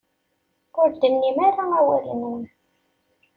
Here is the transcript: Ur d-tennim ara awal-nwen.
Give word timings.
Ur 0.81 0.87
d-tennim 0.89 1.37
ara 1.47 1.63
awal-nwen. 1.79 2.43